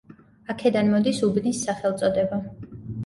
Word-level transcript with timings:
აქედან 0.53 0.89
მოდის 0.95 1.21
უბნის 1.27 1.59
სახელწოდება. 1.67 2.41